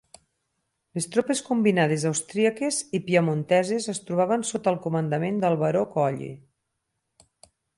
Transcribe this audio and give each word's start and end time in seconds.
Les 0.99 1.07
tropes 1.15 1.41
combinades 1.49 2.05
austríaques 2.11 2.79
i 2.99 3.03
piamonteses 3.09 3.87
es 3.95 4.01
trobaven 4.09 4.47
sota 4.53 4.75
el 4.75 4.81
comandament 4.87 5.39
del 5.45 5.59
Baró 5.65 5.85
Colli. 5.99 6.33